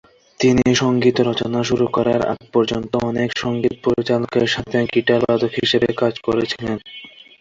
[0.39, 6.13] তিনি সঙ্গীত রচনা শুরু করার আগ পর্যন্ত অনেক সঙ্গীত পরিচালকের সাথে গিটার বাদক হিসেবে কাজ
[6.27, 6.77] করেছিলেন।